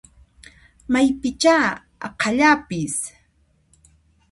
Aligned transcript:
Maypichá 0.91 1.57
aqhallapis! 2.07 2.95